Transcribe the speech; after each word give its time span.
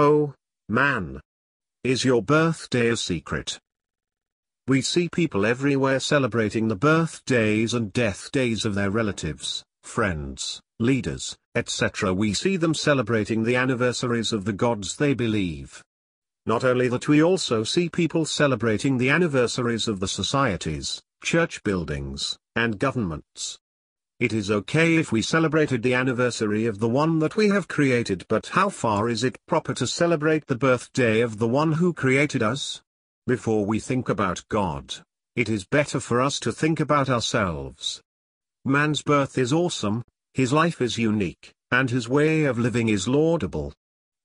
Oh, 0.00 0.32
man. 0.68 1.20
Is 1.82 2.04
your 2.04 2.22
birthday 2.22 2.90
a 2.90 2.96
secret? 2.96 3.58
We 4.68 4.80
see 4.80 5.08
people 5.08 5.44
everywhere 5.44 5.98
celebrating 5.98 6.68
the 6.68 6.76
birthdays 6.76 7.74
and 7.74 7.92
death 7.92 8.30
days 8.30 8.64
of 8.64 8.76
their 8.76 8.92
relatives, 8.92 9.64
friends, 9.82 10.60
leaders, 10.78 11.36
etc. 11.56 12.14
We 12.14 12.32
see 12.32 12.56
them 12.56 12.74
celebrating 12.74 13.42
the 13.42 13.56
anniversaries 13.56 14.32
of 14.32 14.44
the 14.44 14.52
gods 14.52 14.94
they 14.94 15.14
believe. 15.14 15.82
Not 16.46 16.62
only 16.62 16.86
that 16.86 17.08
we 17.08 17.20
also 17.20 17.64
see 17.64 17.88
people 17.88 18.24
celebrating 18.24 18.98
the 18.98 19.10
anniversaries 19.10 19.88
of 19.88 19.98
the 19.98 20.06
societies, 20.06 21.02
church 21.24 21.64
buildings, 21.64 22.38
and 22.54 22.78
governments. 22.78 23.58
It 24.20 24.32
is 24.32 24.50
okay 24.50 24.96
if 24.96 25.12
we 25.12 25.22
celebrated 25.22 25.80
the 25.80 25.94
anniversary 25.94 26.66
of 26.66 26.80
the 26.80 26.88
one 26.88 27.20
that 27.20 27.36
we 27.36 27.50
have 27.50 27.68
created 27.68 28.26
but 28.28 28.48
how 28.48 28.68
far 28.68 29.08
is 29.08 29.22
it 29.22 29.38
proper 29.46 29.72
to 29.74 29.86
celebrate 29.86 30.48
the 30.48 30.56
birthday 30.56 31.20
of 31.20 31.38
the 31.38 31.46
one 31.46 31.70
who 31.70 31.92
created 31.92 32.42
us? 32.42 32.82
Before 33.28 33.64
we 33.64 33.78
think 33.78 34.08
about 34.08 34.42
God, 34.48 34.92
it 35.36 35.48
is 35.48 35.64
better 35.64 36.00
for 36.00 36.20
us 36.20 36.40
to 36.40 36.50
think 36.50 36.80
about 36.80 37.08
ourselves. 37.08 38.02
Man's 38.64 39.02
birth 39.02 39.38
is 39.38 39.52
awesome, 39.52 40.02
his 40.34 40.52
life 40.52 40.82
is 40.82 40.98
unique, 40.98 41.52
and 41.70 41.88
his 41.88 42.08
way 42.08 42.42
of 42.42 42.58
living 42.58 42.88
is 42.88 43.06
laudable. 43.06 43.72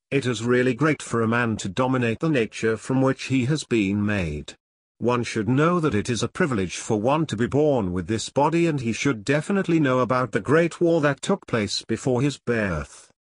It 0.09 0.25
is 0.25 0.43
really 0.43 0.73
great 0.73 1.03
for 1.03 1.21
a 1.21 1.27
man 1.27 1.55
to 1.57 1.69
dominate 1.69 2.19
the 2.19 2.29
nature 2.29 2.77
from 2.77 3.03
which 3.03 3.25
he 3.25 3.45
has 3.45 3.63
been 3.63 4.03
made. 4.03 4.55
One 4.99 5.23
should 5.23 5.49
know 5.49 5.79
that 5.79 5.95
it 5.95 6.09
is 6.09 6.23
a 6.23 6.27
privilege 6.27 6.77
for 6.77 6.99
one 6.99 7.25
to 7.25 7.35
be 7.35 7.47
born 7.47 7.91
with 7.91 8.07
this 8.07 8.29
body 8.29 8.67
and 8.67 8.79
he 8.79 8.93
should 8.93 9.25
definitely 9.25 9.79
know 9.79 9.99
about 9.99 10.31
the 10.31 10.39
Great 10.39 10.79
War 10.79 11.01
that 11.01 11.21
took 11.21 11.45
place 11.47 11.83
before 11.83 12.21
his 12.21 12.37
birth. 12.37 13.11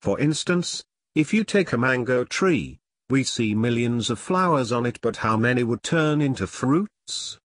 For 0.00 0.18
instance, 0.18 0.84
if 1.14 1.34
you 1.34 1.44
take 1.44 1.72
a 1.72 1.78
mango 1.78 2.24
tree, 2.24 2.78
we 3.10 3.22
see 3.22 3.54
millions 3.54 4.08
of 4.08 4.18
flowers 4.18 4.72
on 4.72 4.86
it 4.86 4.98
but 5.02 5.18
how 5.18 5.36
many 5.36 5.62
would 5.62 5.82
turn 5.82 6.20
into 6.20 6.46
fruits? 6.46 7.38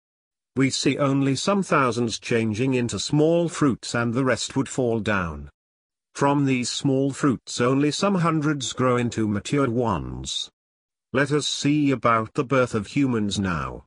We 0.55 0.69
see 0.69 0.97
only 0.97 1.35
some 1.35 1.63
thousands 1.63 2.19
changing 2.19 2.73
into 2.73 2.99
small 2.99 3.49
fruits 3.49 3.93
and 3.95 4.13
the 4.13 4.25
rest 4.25 4.55
would 4.55 4.69
fall 4.69 4.99
down. 4.99 5.49
From 6.15 6.45
these 6.45 6.69
small 6.69 7.11
fruits 7.11 7.61
only 7.61 7.91
some 7.91 8.15
hundreds 8.15 8.73
grow 8.73 8.97
into 8.97 9.27
mature 9.27 9.69
ones. 9.69 10.49
Let 11.13 11.31
us 11.31 11.47
see 11.47 11.91
about 11.91 12.33
the 12.33 12.43
birth 12.43 12.75
of 12.75 12.87
humans 12.87 13.39
now. 13.39 13.85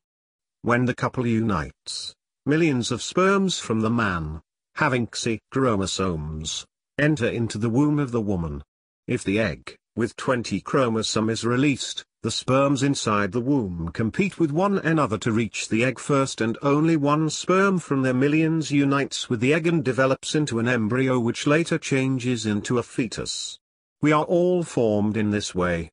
When 0.63 0.85
the 0.85 0.95
couple 0.95 1.27
unites, 1.27 2.15
millions 2.47 2.91
of 2.91 3.03
sperms 3.03 3.59
from 3.59 3.81
the 3.81 3.91
man, 3.91 4.41
having 4.73 5.03
X 5.03 5.27
chromosomes, 5.51 6.65
enter 6.97 7.27
into 7.27 7.59
the 7.59 7.69
womb 7.69 7.99
of 7.99 8.11
the 8.11 8.21
woman. 8.21 8.63
If 9.07 9.23
the 9.23 9.39
egg, 9.39 9.75
with 9.95 10.15
20 10.15 10.61
chromosomes 10.61 11.31
is 11.31 11.45
released, 11.45 12.03
the 12.23 12.31
sperms 12.31 12.81
inside 12.81 13.33
the 13.33 13.39
womb 13.39 13.91
compete 13.93 14.39
with 14.39 14.51
one 14.51 14.79
another 14.79 15.19
to 15.19 15.31
reach 15.31 15.69
the 15.69 15.83
egg 15.83 15.99
first 15.99 16.41
and 16.41 16.57
only 16.63 16.97
one 16.97 17.29
sperm 17.29 17.77
from 17.77 18.01
their 18.01 18.15
millions 18.15 18.71
unites 18.71 19.29
with 19.29 19.41
the 19.41 19.53
egg 19.53 19.67
and 19.67 19.85
develops 19.85 20.33
into 20.33 20.57
an 20.57 20.67
embryo 20.67 21.19
which 21.19 21.45
later 21.45 21.77
changes 21.77 22.47
into 22.47 22.79
a 22.79 22.83
fetus. 22.83 23.59
We 24.01 24.11
are 24.11 24.23
all 24.23 24.63
formed 24.63 25.17
in 25.17 25.29
this 25.29 25.53
way. 25.53 25.91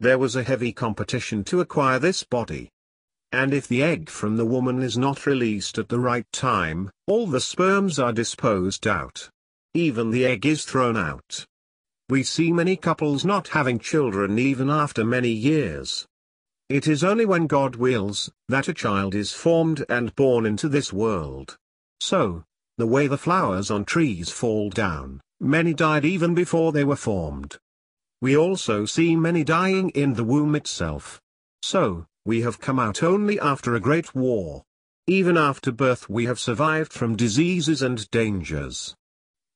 There 0.00 0.18
was 0.18 0.36
a 0.36 0.44
heavy 0.44 0.72
competition 0.72 1.42
to 1.44 1.60
acquire 1.60 1.98
this 1.98 2.22
body. 2.22 2.70
And 3.32 3.52
if 3.52 3.66
the 3.66 3.82
egg 3.82 4.08
from 4.08 4.36
the 4.36 4.46
woman 4.46 4.80
is 4.80 4.96
not 4.96 5.26
released 5.26 5.76
at 5.76 5.88
the 5.88 5.98
right 5.98 6.24
time, 6.32 6.90
all 7.06 7.26
the 7.26 7.40
sperms 7.40 7.98
are 7.98 8.12
disposed 8.12 8.86
out. 8.86 9.28
Even 9.74 10.10
the 10.10 10.24
egg 10.24 10.46
is 10.46 10.64
thrown 10.64 10.96
out. 10.96 11.44
We 12.08 12.22
see 12.22 12.52
many 12.52 12.76
couples 12.76 13.24
not 13.24 13.48
having 13.48 13.78
children 13.78 14.38
even 14.38 14.70
after 14.70 15.04
many 15.04 15.30
years. 15.30 16.06
It 16.68 16.86
is 16.86 17.02
only 17.02 17.26
when 17.26 17.46
God 17.46 17.76
wills, 17.76 18.30
that 18.48 18.68
a 18.68 18.74
child 18.74 19.14
is 19.14 19.32
formed 19.32 19.84
and 19.88 20.14
born 20.14 20.46
into 20.46 20.68
this 20.68 20.92
world. 20.92 21.56
So, 22.00 22.44
the 22.76 22.86
way 22.86 23.08
the 23.08 23.18
flowers 23.18 23.70
on 23.70 23.84
trees 23.84 24.30
fall 24.30 24.70
down, 24.70 25.20
many 25.40 25.74
died 25.74 26.04
even 26.04 26.34
before 26.34 26.72
they 26.72 26.84
were 26.84 26.96
formed. 26.96 27.58
We 28.20 28.36
also 28.36 28.84
see 28.84 29.14
many 29.14 29.44
dying 29.44 29.90
in 29.90 30.14
the 30.14 30.24
womb 30.24 30.56
itself. 30.56 31.20
So, 31.62 32.06
we 32.24 32.42
have 32.42 32.60
come 32.60 32.78
out 32.78 33.02
only 33.02 33.38
after 33.38 33.74
a 33.74 33.80
great 33.80 34.14
war. 34.14 34.64
Even 35.06 35.36
after 35.36 35.72
birth 35.72 36.10
we 36.10 36.26
have 36.26 36.40
survived 36.40 36.92
from 36.92 37.16
diseases 37.16 37.80
and 37.80 38.10
dangers. 38.10 38.94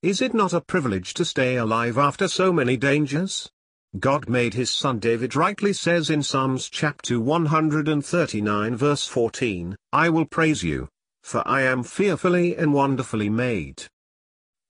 Is 0.03 0.23
it 0.23 0.33
not 0.33 0.53
a 0.53 0.61
privilege 0.61 1.13
to 1.15 1.25
stay 1.25 1.57
alive 1.57 1.99
after 1.99 2.29
so 2.29 2.53
many 2.53 2.77
dangers? 2.77 3.51
God 3.99 4.29
made 4.29 4.55
his 4.55 4.71
son 4.71 4.99
David 4.99 5.37
rightly 5.37 5.73
says 5.73 6.09
in 6.09 6.23
Psalms 6.23 6.71
chapter 6.71 7.21
139 7.21 8.77
verse 8.77 9.07
14, 9.07 9.77
I 9.93 10.09
will 10.09 10.25
praise 10.25 10.63
you, 10.63 10.89
for 11.23 11.47
I 11.47 11.63
am 11.63 11.83
fearfully 11.83 12.57
and 12.57 12.73
wonderfully 12.73 13.29
made. 13.29 13.85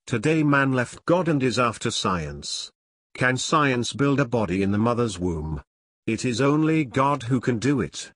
Today 0.07 0.43
man 0.43 0.73
left 0.73 1.05
God 1.07 1.29
and 1.29 1.43
is 1.43 1.59
after 1.59 1.91
science. 1.91 2.73
Can 3.15 3.37
science 3.37 3.93
build 3.93 4.21
a 4.21 4.25
body 4.25 4.63
in 4.63 4.73
the 4.73 4.79
mother's 4.79 5.19
womb? 5.19 5.63
It 6.07 6.25
is 6.25 6.41
only 6.41 6.85
God 6.85 7.25
who 7.25 7.41
can 7.41 7.59
do 7.59 7.81
it. 7.81 8.11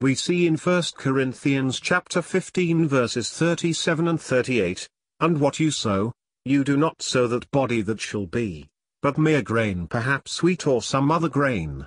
We 0.00 0.14
see 0.14 0.46
in 0.46 0.56
1 0.56 0.82
Corinthians 0.96 1.80
chapter 1.80 2.20
15 2.20 2.86
verses 2.86 3.30
37 3.30 4.06
and 4.06 4.20
38, 4.20 4.88
And 5.20 5.40
what 5.40 5.58
you 5.58 5.70
sow, 5.70 6.12
you 6.44 6.64
do 6.64 6.76
not 6.76 7.00
sow 7.00 7.26
that 7.28 7.50
body 7.50 7.80
that 7.82 8.00
shall 8.00 8.26
be, 8.26 8.68
but 9.00 9.16
mere 9.16 9.40
grain 9.40 9.88
perhaps 9.88 10.42
wheat 10.42 10.66
or 10.66 10.82
some 10.82 11.10
other 11.10 11.30
grain. 11.30 11.86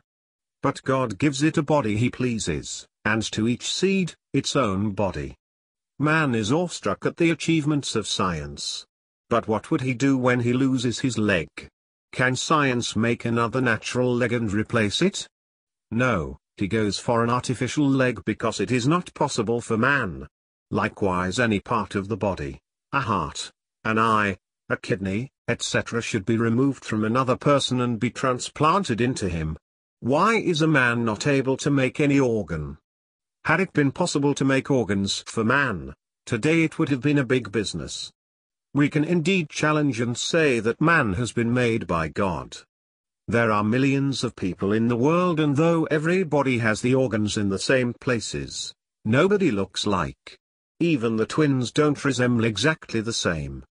But 0.64 0.84
God 0.84 1.20
gives 1.20 1.44
it 1.44 1.58
a 1.58 1.64
body 1.64 1.98
he 1.98 2.10
pleases, 2.10 2.88
and 3.06 3.22
to 3.32 3.48
each 3.48 3.72
seed, 3.72 4.16
its 4.34 4.56
own 4.56 4.92
body. 4.92 5.36
Man 6.00 6.34
is 6.34 6.52
awestruck 6.52 7.06
at 7.06 7.18
the 7.18 7.30
achievements 7.30 7.96
of 7.96 8.08
science. 8.08 8.88
But 9.30 9.48
what 9.48 9.70
would 9.70 9.82
he 9.82 9.94
do 9.94 10.18
when 10.18 10.40
he 10.40 10.52
loses 10.52 11.00
his 11.00 11.18
leg? 11.18 11.48
Can 12.12 12.36
science 12.36 12.96
make 12.96 13.26
another 13.26 13.62
natural 13.62 14.14
leg 14.14 14.34
and 14.34 14.52
replace 14.52 15.02
it? 15.02 15.28
No, 15.92 16.38
he 16.58 16.68
goes 16.68 17.00
for 17.00 17.24
an 17.24 17.30
artificial 17.30 17.88
leg 17.88 18.24
because 18.26 18.60
it 18.60 18.72
is 18.72 18.88
not 18.88 19.14
possible 19.14 19.62
for 19.62 19.78
man. 19.78 20.28
Likewise 20.72 21.40
any 21.40 21.60
part 21.60 21.96
of 21.96 22.08
the 22.08 22.18
body, 22.18 22.60
a 22.92 23.00
heart, 23.00 23.52
an 23.84 23.98
eye, 23.98 24.38
a 24.70 24.78
kidney, 24.78 25.32
etc. 25.48 26.02
should 26.02 26.26
be 26.26 26.38
removed 26.38 26.86
from 26.86 27.04
another 27.04 27.36
person 27.36 27.82
and 27.82 28.00
be 28.00 28.10
transplanted 28.10 29.02
into 29.02 29.28
him. 29.30 29.58
Why 30.02 30.36
is 30.36 30.62
a 30.62 30.68
man 30.68 31.04
not 31.04 31.26
able 31.26 31.58
to 31.58 31.72
make 31.72 32.00
any 32.00 32.20
organ? 32.20 32.78
Had 33.46 33.60
it 33.60 33.74
been 33.74 33.92
possible 33.92 34.36
to 34.36 34.46
make 34.46 34.70
organs 34.70 35.24
for 35.26 35.44
man, 35.44 35.94
today 36.26 36.64
it 36.64 36.78
would 36.78 36.90
have 36.90 37.02
been 37.02 37.18
a 37.18 37.26
big 37.26 37.52
business. 37.52 38.12
We 38.74 38.90
can 38.90 39.04
indeed 39.04 39.50
challenge 39.50 40.00
and 40.00 40.16
say 40.16 40.60
that 40.60 40.80
man 40.80 41.14
has 41.14 41.32
been 41.32 41.54
made 41.54 41.88
by 41.88 42.08
God. 42.08 42.58
There 43.28 43.52
are 43.52 43.64
millions 43.64 44.24
of 44.24 44.36
people 44.36 44.74
in 44.74 44.88
the 44.88 44.96
world 44.96 45.40
and 45.40 45.56
though 45.56 45.86
everybody 45.86 46.58
has 46.60 46.82
the 46.82 46.96
organs 46.96 47.38
in 47.38 47.50
the 47.50 47.60
same 47.60 47.94
places, 47.94 48.74
nobody 49.06 49.52
looks 49.52 49.86
like. 49.86 50.38
Even 50.80 51.16
the 51.16 51.26
twins 51.26 51.72
don't 51.72 52.04
resemble 52.06 52.46
exactly 52.46 53.02
the 53.02 53.14
same. 53.14 53.64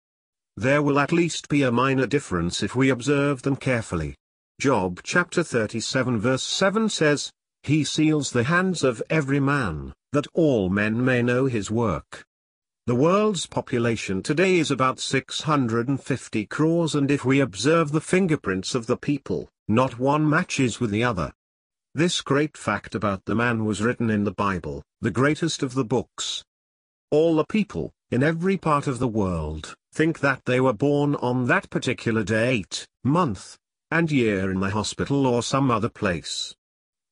There 0.56 0.82
will 0.82 1.00
at 1.00 1.12
least 1.12 1.48
be 1.48 1.64
a 1.64 1.72
minor 1.72 2.06
difference 2.06 2.62
if 2.62 2.76
we 2.76 2.90
observe 2.90 3.44
them 3.44 3.56
carefully. 3.56 4.16
Job 4.60 5.02
chapter 5.04 5.44
37 5.44 6.20
verse 6.20 6.44
7 6.44 6.90
says, 6.90 7.32
He 7.64 7.84
seals 7.84 8.32
the 8.32 8.44
hands 8.44 8.84
of 8.84 9.04
every 9.10 9.40
man, 9.40 9.94
that 10.12 10.28
all 10.34 10.70
men 10.70 11.06
may 11.06 11.22
know 11.22 11.46
his 11.46 11.70
work. 11.72 12.27
The 12.88 12.96
world's 12.96 13.48
population 13.48 14.24
today 14.24 14.60
is 14.60 14.72
about 14.72 15.02
650 15.02 16.46
crores 16.46 16.96
and 16.96 17.12
if 17.12 17.26
we 17.26 17.42
observe 17.42 17.92
the 17.92 18.00
fingerprints 18.00 18.76
of 18.76 18.88
the 18.88 18.96
people, 18.96 19.50
not 19.68 20.00
one 20.00 20.30
matches 20.30 20.80
with 20.80 20.92
the 20.92 21.04
other. 21.04 21.34
This 21.94 22.22
great 22.22 22.56
fact 22.56 22.96
about 22.96 23.26
the 23.26 23.36
man 23.36 23.66
was 23.66 23.82
written 23.82 24.10
in 24.10 24.24
the 24.24 24.32
Bible, 24.32 24.84
the 25.02 25.12
greatest 25.12 25.64
of 25.64 25.74
the 25.74 25.84
books. 25.84 26.46
All 27.12 27.36
the 27.36 27.44
people, 27.44 27.92
in 28.10 28.24
every 28.24 28.56
part 28.56 28.88
of 28.88 29.00
the 29.00 29.08
world, 29.10 29.76
think 29.94 30.22
that 30.22 30.46
they 30.46 30.62
were 30.62 30.72
born 30.72 31.16
on 31.16 31.46
that 31.48 31.70
particular 31.70 32.24
date, 32.24 32.88
month, 33.04 33.58
and 33.92 34.10
year 34.10 34.50
in 34.50 34.62
the 34.62 34.70
hospital 34.70 35.28
or 35.28 35.44
some 35.44 35.70
other 35.70 35.90
place. 35.90 36.56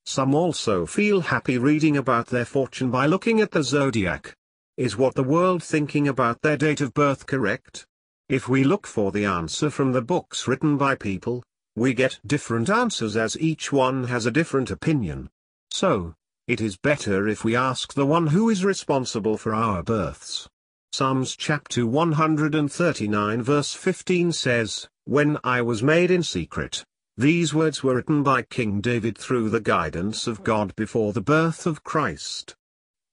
Some 0.06 0.33
also 0.33 0.86
feel 0.86 1.19
happy 1.19 1.57
reading 1.57 1.98
about 1.98 2.27
their 2.27 2.45
fortune 2.45 2.92
by 2.92 3.07
looking 3.07 3.42
at 3.42 3.51
the 3.51 3.62
zodiac. 3.62 4.38
Is 4.77 4.98
what 4.98 5.16
the 5.16 5.24
world 5.24 5.63
thinking 5.63 6.10
about 6.10 6.42
their 6.42 6.57
date 6.57 6.81
of 6.81 6.94
birth 6.94 7.25
correct? 7.25 7.88
If 8.27 8.50
we 8.50 8.66
look 8.66 8.86
for 8.86 9.13
the 9.13 9.24
answer 9.24 9.69
from 9.69 9.94
the 9.94 10.01
books 10.01 10.50
written 10.50 10.77
by 10.77 10.95
people, 10.95 11.44
we 11.77 11.94
get 11.94 12.19
different 12.25 12.69
answers 12.69 13.16
as 13.16 13.39
each 13.39 13.72
one 13.72 14.04
has 14.06 14.25
a 14.25 14.31
different 14.31 14.72
opinion. 14.72 15.30
So, 15.72 16.13
it 16.48 16.60
is 16.60 16.75
better 16.75 17.27
if 17.27 17.45
we 17.45 17.56
ask 17.56 17.94
the 17.94 18.06
one 18.06 18.27
who 18.27 18.50
is 18.50 18.66
responsible 18.66 19.38
for 19.38 19.56
our 19.56 19.81
births. 19.81 20.50
Psalms 20.92 21.38
chapter 21.38 21.88
139 21.88 23.44
verse 23.44 23.74
15 23.74 24.33
says, 24.33 24.89
When 25.06 25.38
I 25.44 25.62
was 25.62 25.83
made 25.83 26.12
in 26.12 26.22
secret, 26.22 26.83
These 27.18 27.54
words 27.54 27.81
were 27.81 27.95
written 27.95 28.24
by 28.24 28.42
King 28.42 28.81
David 28.81 29.18
through 29.18 29.50
the 29.50 29.62
guidance 29.62 30.27
of 30.27 30.44
God 30.44 30.75
before 30.75 31.13
the 31.13 31.22
birth 31.22 31.66
of 31.66 31.81
Christ. 31.81 32.56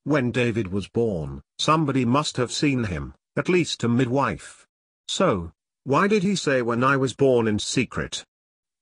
When 0.04 0.32
David 0.32 0.68
was 0.68 0.88
born, 0.88 1.42
somebody 1.58 2.04
must 2.04 2.36
have 2.36 2.50
seen 2.50 2.84
him, 2.84 3.14
at 3.36 3.48
least 3.48 3.84
a 3.84 3.88
midwife. 3.88 4.66
So, 5.06 5.52
why 5.84 6.08
did 6.08 6.24
he 6.24 6.34
say 6.34 6.60
when 6.60 6.82
I 6.82 6.96
was 6.96 7.14
born 7.14 7.46
in 7.46 7.58
secret? 7.58 8.24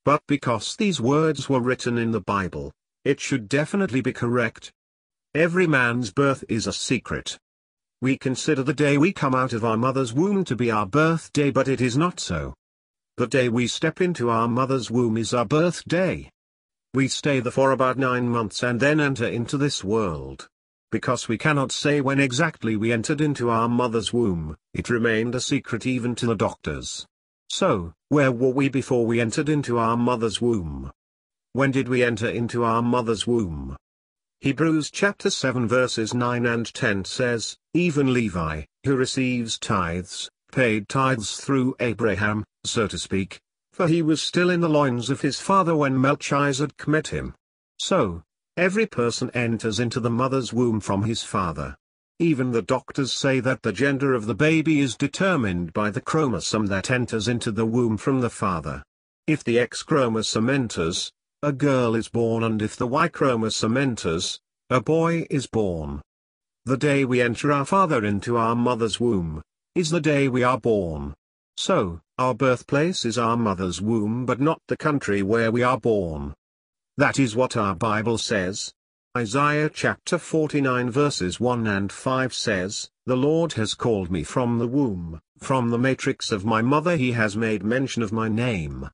But 0.05 0.23
because 0.27 0.77
these 0.77 1.01
words 1.01 1.49
were 1.49 1.61
written 1.61 1.99
in 1.99 2.11
the 2.11 2.23
Bible, 2.23 2.73
it 3.05 3.21
should 3.21 3.49
definitely 3.49 4.01
be 4.01 4.15
correct. 4.15 4.73
Every 5.35 5.67
man's 5.67 6.11
birth 6.11 6.43
is 6.49 6.67
a 6.67 6.73
secret. 6.73 7.39
We 8.01 8.17
consider 8.17 8.63
the 8.63 8.73
day 8.73 8.97
we 8.97 9.13
come 9.13 9.35
out 9.35 9.53
of 9.53 9.63
our 9.63 9.77
mother's 9.77 10.15
womb 10.15 10.45
to 10.47 10.57
be 10.57 10.71
our 10.71 10.87
birthday 10.87 11.51
but 11.51 11.69
it 11.69 11.83
is 11.83 11.99
not 11.99 12.19
so. 12.19 12.55
The 13.19 13.27
day 13.27 13.51
we 13.51 13.67
step 13.67 14.01
into 14.01 14.31
our 14.31 14.49
mother's 14.49 14.91
womb 14.91 15.19
is 15.19 15.35
our 15.35 15.45
birthday. 15.45 16.31
We 16.95 17.09
stay 17.09 17.41
there 17.41 17.53
for 17.53 17.73
about 17.73 17.99
nine 17.99 18.27
months 18.27 18.63
and 18.63 18.81
then 18.81 19.01
enter 19.01 19.27
into 19.27 19.59
this 19.59 19.85
world. 19.85 20.49
Because 20.91 21.29
we 21.29 21.39
cannot 21.39 21.71
say 21.71 22.01
when 22.01 22.19
exactly 22.19 22.75
we 22.75 22.93
entered 22.93 23.21
into 23.21 23.49
our 23.49 23.69
mother's 23.69 24.13
womb, 24.13 24.57
it 24.75 24.91
remained 24.91 25.35
a 25.37 25.41
secret 25.41 25.87
even 25.87 26.17
to 26.17 26.27
the 26.27 26.35
doctors. 26.35 27.07
So, 27.49 27.93
where 28.09 28.33
were 28.33 28.51
we 28.51 28.69
before 28.69 29.07
we 29.07 29.21
entered 29.21 29.49
into 29.49 29.79
our 29.79 29.97
mother's 29.97 30.41
womb? 30.41 30.91
When 31.53 31.71
did 31.71 31.89
we 31.89 32.03
enter 32.03 32.29
into 32.29 32.65
our 32.65 32.83
mother's 32.83 33.27
womb? 33.27 33.77
Hebrews 34.41 34.91
chapter 34.91 35.31
7 35.31 35.69
verses 35.69 36.15
9 36.15 36.47
and 36.47 36.73
10 36.73 37.05
says, 37.05 37.57
Even 37.75 38.13
Levi, 38.13 38.63
who 38.85 38.97
receives 38.97 39.59
tithes, 39.59 40.29
paid 40.51 40.89
tithes 40.89 41.37
through 41.37 41.77
Abraham, 41.79 42.45
so 42.65 42.87
to 42.87 42.99
speak, 42.99 43.39
for 43.73 43.87
he 43.87 44.03
was 44.03 44.23
still 44.23 44.51
in 44.51 44.61
the 44.61 44.69
loins 44.69 45.11
of 45.11 45.21
his 45.21 45.39
father 45.39 45.77
when 45.77 46.01
Melchizedek 46.01 46.89
met 46.89 47.09
him. 47.09 47.35
So, 47.79 48.23
every 48.61 48.85
person 48.85 49.31
enters 49.31 49.81
into 49.81 49.99
the 50.01 50.11
mother's 50.11 50.53
womb 50.53 50.79
from 50.79 51.03
his 51.03 51.23
father. 51.23 51.75
Even 52.19 52.51
the 52.51 52.61
doctors 52.61 53.11
say 53.11 53.41
that 53.41 53.63
the 53.63 53.73
gender 53.73 54.13
of 54.13 54.27
the 54.27 54.35
baby 54.35 54.81
is 54.81 54.99
determined 54.99 55.73
by 55.73 55.91
the 55.91 56.01
chromosome 56.03 56.67
that 56.67 56.91
enters 56.91 57.27
into 57.27 57.51
the 57.51 57.65
womb 57.65 57.97
from 57.97 58.21
the 58.21 58.29
father. 58.29 58.83
If 59.27 59.43
the 59.43 59.59
X 59.59 59.83
chromosome 59.83 60.51
enters, 60.51 61.11
a 61.43 61.53
girl 61.53 61.95
is 61.95 62.11
born 62.11 62.45
and 62.45 62.61
if 62.61 62.77
the 62.77 62.87
Y 62.87 63.09
chromosome 63.09 63.79
enters, 63.79 64.39
a 64.69 64.83
boy 64.83 65.27
is 65.31 65.47
born. 65.47 66.03
The 66.67 66.77
day 66.77 67.07
we 67.07 67.23
enter 67.23 67.51
our 67.51 67.65
father 67.65 68.05
into 68.05 68.37
our 68.37 68.55
mother's 68.55 69.01
womb, 69.01 69.41
is 69.75 69.89
the 69.89 70.03
day 70.03 70.29
we 70.29 70.43
are 70.43 70.61
born. 70.61 71.15
So, 71.57 72.03
our 72.19 72.35
birthplace 72.35 73.07
is 73.07 73.17
our 73.17 73.39
mother's 73.39 73.81
womb 73.81 74.27
but 74.27 74.39
not 74.39 74.61
the 74.69 74.77
country 74.77 75.23
where 75.23 75.51
we 75.51 75.63
are 75.63 75.81
born. 75.81 76.35
That 76.97 77.19
is 77.19 77.37
what 77.37 77.57
our 77.57 77.75
Bible 77.75 78.19
says. 78.19 78.73
Isaiah 79.17 79.69
chapter 79.69 80.19
49 80.19 80.91
verses 80.91 81.41
1 81.41 81.67
and 81.67 81.91
5 81.91 82.33
says, 82.33 82.91
The 83.07 83.17
Lord 83.17 83.55
has 83.55 83.75
called 83.75 84.11
me 84.11 84.23
from 84.23 84.59
the 84.59 84.69
womb, 84.69 85.21
from 85.39 85.71
the 85.71 85.79
matrix 85.79 86.31
of 86.31 86.45
my 86.45 86.63
mother 86.63 86.97
he 86.97 87.13
has 87.13 87.37
made 87.37 87.65
mention 87.65 88.03
of 88.03 88.13
my 88.13 88.29
name. 88.29 88.91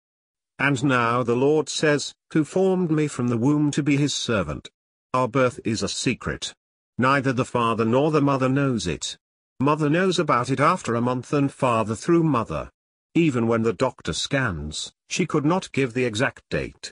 And 0.59 0.83
now 0.83 1.23
the 1.23 1.37
Lord 1.37 1.69
says, 1.69 2.15
Who 2.33 2.45
formed 2.45 2.91
me 2.91 3.09
from 3.09 3.29
the 3.29 3.37
womb 3.37 3.71
to 3.73 3.83
be 3.83 3.97
his 3.97 4.15
servant. 4.15 4.71
Our 5.13 5.29
birth 5.29 5.61
is 5.65 5.83
a 5.83 5.89
secret. 5.89 6.55
Neither 6.99 7.33
the 7.33 7.45
father 7.45 7.85
nor 7.85 8.11
the 8.11 8.23
mother 8.23 8.49
knows 8.49 8.87
it. 8.87 9.19
Mother 9.61 9.91
knows 9.91 10.19
about 10.19 10.51
it 10.51 10.61
after 10.61 10.95
a 10.95 11.01
month 11.01 11.33
and 11.33 11.53
father 11.53 11.95
through 11.95 12.23
mother. 12.23 12.71
Even 13.15 13.47
when 13.49 13.63
the 13.63 13.73
doctor 13.73 14.13
scans, 14.13 14.93
she 15.09 15.27
could 15.27 15.45
not 15.45 15.73
give 15.73 15.93
the 15.93 16.05
exact 16.05 16.43
date. 16.51 16.91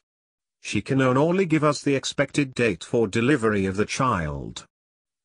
She 0.64 0.80
can 0.80 1.02
only 1.02 1.44
give 1.44 1.62
us 1.62 1.82
the 1.82 1.94
expected 1.94 2.54
date 2.54 2.82
for 2.82 3.06
delivery 3.06 3.66
of 3.66 3.76
the 3.76 3.84
child. 3.84 4.64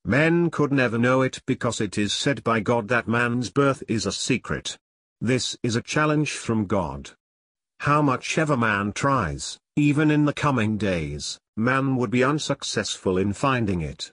Men 0.03 0.51
could 0.51 0.73
never 0.73 0.97
know 0.97 1.21
it 1.21 1.41
because 1.47 1.79
it 1.79 1.97
is 1.97 2.11
said 2.11 2.43
by 2.43 2.59
God 2.59 2.89
that 2.89 3.07
man's 3.07 3.49
birth 3.49 3.81
is 3.87 4.05
a 4.05 4.11
secret. 4.11 4.77
This 5.21 5.57
is 5.63 5.77
a 5.77 5.81
challenge 5.81 6.33
from 6.33 6.65
God. 6.65 7.11
How 7.79 8.01
much 8.01 8.37
ever 8.37 8.57
man 8.57 8.91
tries, 8.91 9.57
even 9.77 10.11
in 10.11 10.25
the 10.25 10.33
coming 10.33 10.77
days, 10.77 11.39
man 11.55 11.95
would 11.95 12.11
be 12.11 12.21
unsuccessful 12.21 13.17
in 13.17 13.31
finding 13.31 13.79
it. 13.79 14.11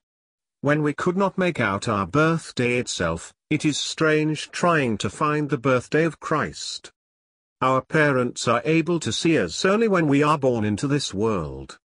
When 0.61 0.81
we 0.81 0.94
could 0.94 1.17
not 1.17 1.37
make 1.37 1.58
out 1.58 1.88
our 1.88 2.06
birthday 2.06 2.79
itself, 2.79 3.34
it 3.50 3.64
is 3.64 3.79
strange 3.79 4.52
trying 4.52 4.96
to 4.99 5.11
find 5.11 5.50
the 5.50 5.58
birthday 5.58 6.05
of 6.05 6.20
Christ. 6.20 6.93
Our 7.61 7.81
parents 7.82 8.47
are 8.49 8.62
able 8.64 9.00
to 9.00 9.12
see 9.12 9.38
us 9.38 9.64
only 9.64 9.88
when 9.88 10.08
we 10.08 10.23
are 10.23 10.38
born 10.38 10.64
into 10.64 10.87
this 10.87 11.14
world. 11.14 11.79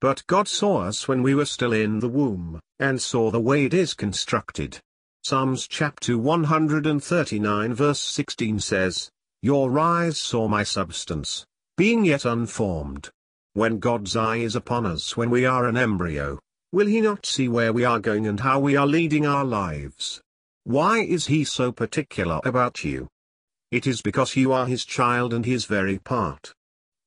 But 0.00 0.26
God 0.26 0.48
saw 0.48 0.82
us 0.82 1.08
when 1.08 1.22
we 1.22 1.34
were 1.34 1.46
still 1.46 1.72
in 1.72 2.00
the 2.00 2.08
womb, 2.08 2.60
and 2.78 3.00
saw 3.00 3.30
the 3.30 3.40
way 3.40 3.64
it 3.64 3.74
is 3.74 3.94
constructed. 3.94 4.78
Psalms 5.22 5.66
chapter 5.66 6.18
139 6.18 7.74
verse 7.74 8.00
16 8.00 8.60
says, 8.60 9.10
your 9.42 9.78
eyes 9.78 10.18
saw 10.18 10.48
my 10.48 10.64
substance, 10.64 11.46
being 11.76 12.04
yet 12.04 12.24
unformed. 12.24 13.10
When 13.52 13.78
God's 13.78 14.16
eye 14.16 14.38
is 14.38 14.56
upon 14.56 14.86
us 14.86 15.16
when 15.16 15.30
we 15.30 15.44
are 15.44 15.68
an 15.68 15.76
embryo, 15.76 16.40
will 16.72 16.86
he 16.86 17.00
not 17.00 17.24
see 17.24 17.46
where 17.46 17.72
we 17.72 17.84
are 17.84 18.00
going 18.00 18.26
and 18.26 18.40
how 18.40 18.58
we 18.58 18.76
are 18.76 18.86
leading 18.86 19.24
our 19.24 19.44
lives? 19.44 20.20
Why 20.64 20.98
is 20.98 21.26
he 21.26 21.44
so 21.44 21.70
particular 21.70 22.40
about 22.44 22.82
you? 22.82 23.08
It 23.70 23.86
is 23.86 24.00
because 24.00 24.36
you 24.36 24.52
are 24.52 24.66
his 24.66 24.84
child 24.84 25.34
and 25.34 25.44
his 25.44 25.64
very 25.64 25.98
part. 25.98 26.54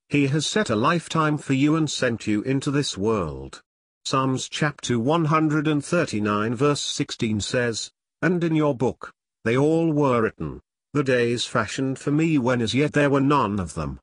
He 0.09 0.27
has 0.27 0.45
set 0.45 0.69
a 0.69 0.75
lifetime 0.75 1.38
for 1.38 1.53
you 1.53 1.75
and 1.75 1.89
sent 1.89 2.27
you 2.27 2.41
into 2.41 2.69
this 2.69 2.97
world. 2.97 3.61
Psalms 4.03 4.50
chapter 4.50 5.00
139 5.00 6.56
verse 6.56 6.81
16 6.81 7.39
says, 7.39 7.91
And 8.21 8.44
in 8.44 8.56
your 8.56 8.75
book, 8.75 9.13
they 9.45 9.56
all 9.56 9.94
were 9.94 10.23
written, 10.23 10.59
the 10.94 11.03
days 11.03 11.45
fashioned 11.45 12.00
for 12.00 12.11
me 12.11 12.38
when 12.38 12.61
as 12.61 12.73
yet 12.73 12.91
there 12.91 13.09
were 13.09 13.21
none 13.21 13.59
of 13.59 13.75
them. 13.75 14.00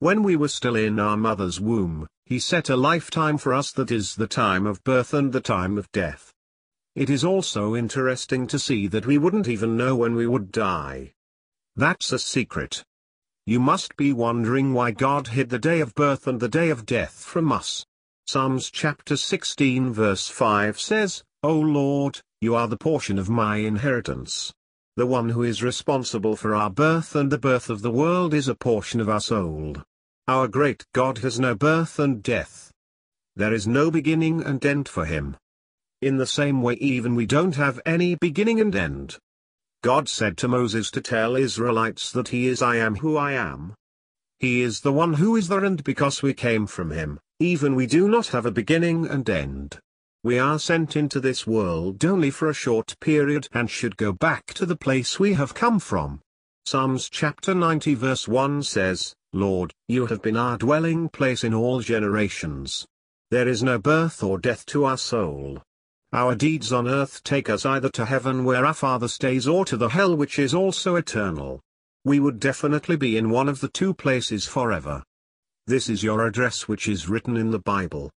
When 0.00 0.22
we 0.22 0.36
were 0.36 0.48
still 0.48 0.76
in 0.76 0.98
our 0.98 1.16
mother's 1.16 1.60
womb, 1.60 2.06
he 2.26 2.38
set 2.38 2.68
a 2.68 2.76
lifetime 2.76 3.38
for 3.38 3.54
us 3.54 3.72
that 3.72 3.90
is 3.90 4.16
the 4.16 4.26
time 4.26 4.66
of 4.66 4.84
birth 4.84 5.14
and 5.14 5.32
the 5.32 5.40
time 5.40 5.78
of 5.78 5.90
death. 5.92 6.34
It 6.94 7.08
is 7.08 7.24
also 7.24 7.74
interesting 7.74 8.46
to 8.48 8.58
see 8.58 8.86
that 8.88 9.06
we 9.06 9.16
wouldn't 9.16 9.48
even 9.48 9.76
know 9.76 9.96
when 9.96 10.14
we 10.14 10.26
would 10.26 10.52
die. 10.52 11.12
That's 11.76 12.10
a 12.10 12.18
secret. 12.18 12.82
You 13.44 13.60
must 13.60 13.96
be 13.96 14.12
wondering 14.14 14.72
why 14.72 14.92
God 14.92 15.28
hid 15.28 15.50
the 15.50 15.58
day 15.58 15.80
of 15.80 15.94
birth 15.94 16.26
and 16.26 16.40
the 16.40 16.48
day 16.48 16.70
of 16.70 16.86
death 16.86 17.22
from 17.22 17.52
us. 17.52 17.84
Psalms 18.26 18.70
chapter 18.70 19.14
16 19.14 19.92
verse 19.92 20.26
5 20.26 20.80
says, 20.80 21.22
O 21.42 21.52
Lord, 21.52 22.18
you 22.40 22.54
are 22.54 22.66
the 22.66 22.78
portion 22.78 23.18
of 23.18 23.28
my 23.28 23.58
inheritance. 23.58 24.54
The 24.96 25.06
one 25.06 25.28
who 25.28 25.42
is 25.42 25.62
responsible 25.62 26.34
for 26.34 26.54
our 26.54 26.70
birth 26.70 27.14
and 27.14 27.30
the 27.30 27.38
birth 27.38 27.68
of 27.68 27.82
the 27.82 27.90
world 27.90 28.32
is 28.32 28.48
a 28.48 28.54
portion 28.54 28.98
of 28.98 29.10
our 29.10 29.20
soul. 29.20 29.76
Our 30.26 30.48
great 30.48 30.86
God 30.94 31.18
has 31.18 31.38
no 31.38 31.54
birth 31.54 31.98
and 31.98 32.22
death. 32.22 32.72
There 33.36 33.52
is 33.52 33.68
no 33.68 33.90
beginning 33.90 34.42
and 34.42 34.64
end 34.64 34.88
for 34.88 35.04
him. 35.04 35.36
In 36.00 36.16
the 36.16 36.26
same 36.26 36.62
way 36.62 36.74
even 36.74 37.14
we 37.14 37.26
don't 37.26 37.56
have 37.56 37.80
any 37.84 38.14
beginning 38.14 38.60
and 38.60 38.74
end. 38.74 39.18
God 39.86 40.08
said 40.08 40.36
to 40.38 40.48
Moses 40.48 40.90
to 40.90 41.00
tell 41.00 41.36
Israelites 41.36 42.10
that 42.10 42.26
he 42.26 42.48
is 42.48 42.60
I 42.60 42.74
am 42.74 42.96
who 42.96 43.16
I 43.16 43.34
am. 43.34 43.76
He 44.40 44.60
is 44.60 44.80
the 44.80 44.92
one 44.92 45.12
who 45.12 45.36
is 45.36 45.46
there 45.46 45.64
and 45.64 45.84
because 45.84 46.24
we 46.24 46.34
came 46.34 46.66
from 46.66 46.90
him, 46.90 47.20
even 47.38 47.76
we 47.76 47.86
do 47.86 48.08
not 48.08 48.26
have 48.34 48.46
a 48.46 48.50
beginning 48.50 49.06
and 49.06 49.30
end. 49.30 49.78
We 50.24 50.40
are 50.40 50.58
sent 50.58 50.96
into 50.96 51.20
this 51.20 51.46
world 51.46 52.04
only 52.04 52.32
for 52.32 52.50
a 52.50 52.52
short 52.52 52.96
period 52.98 53.46
and 53.52 53.70
should 53.70 53.96
go 53.96 54.12
back 54.12 54.46
to 54.54 54.66
the 54.66 54.74
place 54.74 55.20
we 55.20 55.34
have 55.34 55.54
come 55.54 55.78
from. 55.78 56.20
Psalms 56.64 57.08
chapter 57.08 57.54
90 57.54 57.94
verse 57.94 58.26
1 58.26 58.64
says, 58.64 59.14
Lord, 59.32 59.72
you 59.86 60.06
have 60.06 60.20
been 60.20 60.36
our 60.36 60.58
dwelling 60.58 61.08
place 61.10 61.44
in 61.44 61.54
all 61.54 61.78
generations. 61.78 62.84
There 63.30 63.46
is 63.46 63.62
no 63.62 63.78
birth 63.78 64.24
or 64.24 64.38
death 64.38 64.66
to 64.66 64.84
our 64.84 64.98
soul. 64.98 65.62
Our 66.16 66.34
deeds 66.34 66.72
on 66.72 66.88
earth 66.88 67.22
take 67.24 67.50
us 67.50 67.66
either 67.66 67.90
to 67.90 68.06
heaven 68.06 68.46
where 68.46 68.64
our 68.64 68.72
Father 68.72 69.06
stays 69.06 69.46
or 69.46 69.66
to 69.66 69.76
the 69.76 69.90
hell 69.90 70.16
which 70.16 70.38
is 70.38 70.54
also 70.54 70.96
eternal. 70.96 71.60
We 72.06 72.20
would 72.20 72.40
definitely 72.40 72.96
be 72.96 73.18
in 73.18 73.28
one 73.28 73.50
of 73.50 73.60
the 73.60 73.68
two 73.68 73.92
places 73.92 74.46
forever. 74.46 75.02
This 75.66 75.90
is 75.90 76.02
your 76.02 76.26
address 76.26 76.66
which 76.66 76.88
is 76.88 77.06
written 77.06 77.36
in 77.36 77.50
the 77.50 77.58
Bible. 77.58 78.10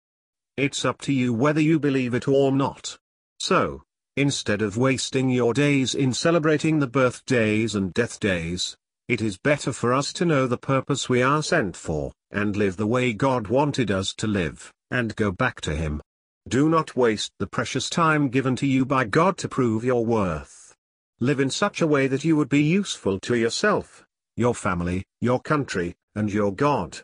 It's 0.56 0.86
up 0.86 1.02
to 1.02 1.12
you 1.12 1.34
whether 1.34 1.60
you 1.60 1.78
believe 1.78 2.14
it 2.14 2.26
or 2.26 2.50
not. 2.50 2.96
So, 3.38 3.82
instead 4.16 4.62
of 4.62 4.78
wasting 4.78 5.28
your 5.28 5.52
days 5.52 5.94
in 5.94 6.14
celebrating 6.14 6.78
the 6.78 6.86
birthdays 6.86 7.74
and 7.74 7.92
death 7.92 8.18
days, 8.18 8.78
it 9.08 9.20
is 9.20 9.36
better 9.36 9.74
for 9.74 9.92
us 9.92 10.14
to 10.14 10.24
know 10.24 10.46
the 10.46 10.56
purpose 10.56 11.10
we 11.10 11.20
are 11.20 11.42
sent 11.42 11.76
for, 11.76 12.12
and 12.30 12.56
live 12.56 12.78
the 12.78 12.86
way 12.86 13.12
God 13.12 13.48
wanted 13.48 13.90
us 13.90 14.14
to 14.14 14.26
live, 14.26 14.72
and 14.90 15.14
go 15.16 15.30
back 15.30 15.60
to 15.60 15.76
Him. 15.76 16.00
Do 16.48 16.68
not 16.68 16.96
waste 16.96 17.32
the 17.38 17.46
precious 17.46 17.90
time 17.90 18.28
given 18.28 18.56
to 18.56 18.66
you 18.66 18.86
by 18.86 19.04
God 19.04 19.36
to 19.38 19.48
prove 19.48 19.84
your 19.84 20.04
worth. 20.04 20.74
Live 21.20 21.38
in 21.38 21.50
such 21.50 21.82
a 21.82 21.86
way 21.86 22.06
that 22.06 22.24
you 22.24 22.34
would 22.34 22.48
be 22.48 22.62
useful 22.62 23.20
to 23.20 23.36
yourself, 23.36 24.06
your 24.36 24.54
family, 24.54 25.04
your 25.20 25.38
country, 25.40 25.94
and 26.14 26.32
your 26.32 26.52
God. 26.52 27.00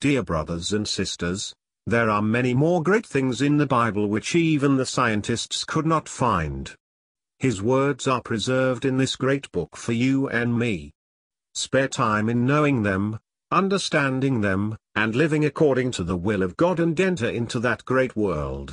Dear 0.00 0.22
brothers 0.24 0.72
and 0.72 0.86
sisters, 0.86 1.54
there 1.86 2.10
are 2.10 2.20
many 2.20 2.54
more 2.54 2.82
great 2.82 3.06
things 3.06 3.40
in 3.40 3.56
the 3.56 3.66
Bible 3.66 4.08
which 4.08 4.34
even 4.34 4.76
the 4.76 4.84
scientists 4.84 5.64
could 5.64 5.86
not 5.86 6.08
find. 6.08 6.74
His 7.38 7.62
words 7.62 8.08
are 8.08 8.20
preserved 8.20 8.84
in 8.84 8.96
this 8.96 9.14
great 9.14 9.50
book 9.52 9.76
for 9.76 9.92
you 9.92 10.28
and 10.28 10.58
me. 10.58 10.92
Spare 11.54 11.88
time 11.88 12.28
in 12.28 12.44
knowing 12.44 12.82
them, 12.82 13.20
understanding 13.50 14.40
them, 14.40 14.76
and 14.94 15.14
living 15.14 15.44
according 15.44 15.92
to 15.92 16.02
the 16.02 16.16
will 16.16 16.42
of 16.42 16.56
God 16.56 16.80
and 16.80 16.98
enter 17.00 17.28
into 17.28 17.60
that 17.60 17.84
great 17.84 18.16
world. 18.16 18.64